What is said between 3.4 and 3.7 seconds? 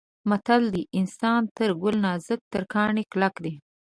دی.